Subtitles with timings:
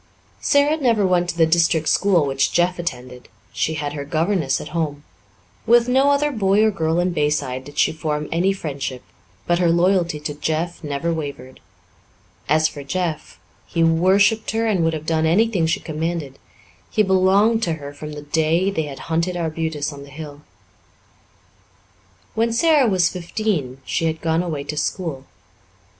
[0.39, 4.69] Sara never went to the district school which Jeff attended; she had her governess at
[4.69, 5.03] home.
[5.67, 9.03] With no other boy or girl in Bayside did she form any friendship,
[9.45, 11.59] but her loyalty to Jeff never wavered.
[12.49, 16.39] As for Jeff, he worshipped her and would have done anything she commanded.
[16.89, 20.41] He belonged to her from the day they had hunted arbutus on the hill.
[22.33, 25.25] When Sara was fifteen she had gone away to school.